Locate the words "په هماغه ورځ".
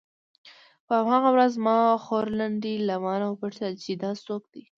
0.87-1.49